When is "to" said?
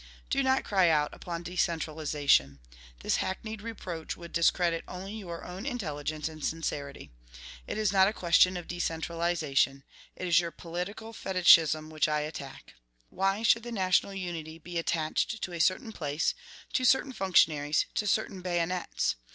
15.43-15.53, 16.73-16.83, 17.93-18.07